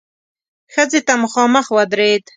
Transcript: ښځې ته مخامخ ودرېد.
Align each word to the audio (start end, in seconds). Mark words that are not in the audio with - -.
ښځې 0.73 0.99
ته 1.07 1.13
مخامخ 1.23 1.65
ودرېد. 1.75 2.23